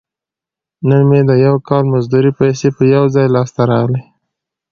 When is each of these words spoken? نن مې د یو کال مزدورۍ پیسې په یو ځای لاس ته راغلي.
نن 0.87 1.01
مې 1.09 1.21
د 1.29 1.31
یو 1.45 1.55
کال 1.67 1.83
مزدورۍ 1.93 2.31
پیسې 2.39 2.67
په 2.77 2.83
یو 2.93 3.03
ځای 3.15 3.27
لاس 3.35 3.49
ته 3.55 3.63
راغلي. 3.71 4.01